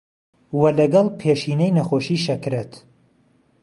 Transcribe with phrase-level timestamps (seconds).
[0.59, 2.71] وە لەگەڵ پێشینەی نەخۆشی شەکرەت